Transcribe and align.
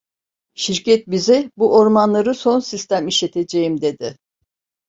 Şirket 0.55 1.07
bize, 1.07 1.51
bu 1.57 1.77
ormanları 1.77 2.35
son 2.35 2.59
sistem 2.59 3.07
işleteceğim, 3.07 3.81
dedi. 3.81 4.17